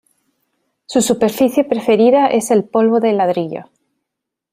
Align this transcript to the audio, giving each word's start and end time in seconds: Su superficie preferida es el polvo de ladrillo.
Su 0.87 0.99
superficie 1.03 1.63
preferida 1.63 2.25
es 2.25 2.49
el 2.49 2.63
polvo 2.63 2.99
de 2.99 3.13
ladrillo. 3.13 3.65